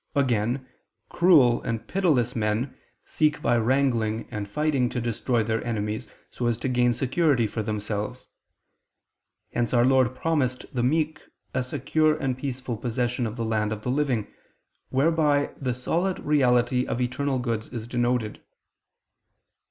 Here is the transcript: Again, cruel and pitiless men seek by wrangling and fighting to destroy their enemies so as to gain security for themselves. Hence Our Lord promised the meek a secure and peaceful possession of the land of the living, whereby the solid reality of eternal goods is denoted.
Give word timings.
Again, 0.15 0.67
cruel 1.09 1.61
and 1.61 1.87
pitiless 1.87 2.35
men 2.35 2.75
seek 3.05 3.39
by 3.39 3.55
wrangling 3.57 4.27
and 4.31 4.49
fighting 4.49 4.89
to 4.89 4.99
destroy 4.99 5.43
their 5.43 5.63
enemies 5.63 6.07
so 6.31 6.47
as 6.47 6.57
to 6.57 6.67
gain 6.69 6.91
security 6.91 7.45
for 7.45 7.61
themselves. 7.61 8.27
Hence 9.53 9.75
Our 9.75 9.85
Lord 9.85 10.15
promised 10.15 10.65
the 10.73 10.81
meek 10.81 11.21
a 11.53 11.61
secure 11.61 12.17
and 12.17 12.35
peaceful 12.35 12.77
possession 12.77 13.27
of 13.27 13.35
the 13.35 13.45
land 13.45 13.71
of 13.71 13.83
the 13.83 13.91
living, 13.91 14.25
whereby 14.89 15.51
the 15.61 15.75
solid 15.75 16.17
reality 16.21 16.87
of 16.87 16.99
eternal 16.99 17.37
goods 17.37 17.69
is 17.69 17.87
denoted. 17.87 18.41